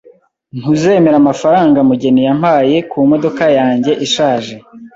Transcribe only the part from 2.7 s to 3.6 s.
kumodoka